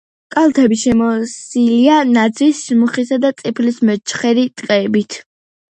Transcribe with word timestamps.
კალთები 0.35 0.77
შემოსილია 0.83 1.99
ნაძვის, 2.15 2.65
მუხისა 2.81 3.23
და 3.27 3.33
წიფლის 3.43 3.79
მეჩხერი 3.91 4.51
ტყეებით. 4.61 5.25